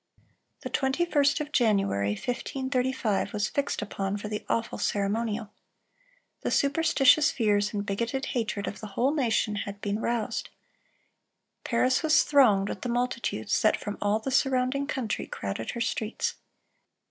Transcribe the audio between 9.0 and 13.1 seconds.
nation had been roused. Paris was thronged with the